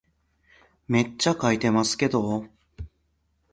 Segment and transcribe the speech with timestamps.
[0.87, 2.47] めっちゃ書いてますけど